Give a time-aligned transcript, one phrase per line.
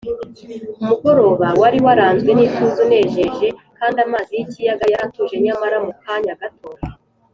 [0.81, 6.67] umugoroba wari waranzwe n’ituze, unejeje, kandi amazi y’ikiyaga yari atuje; nyamara mu kanya gato,